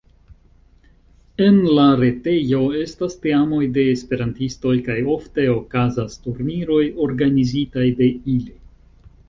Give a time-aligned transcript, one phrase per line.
[1.47, 8.55] En la retejo estas teamoj de esperantistoj kaj ofte okazas turniroj organizitaj de ili.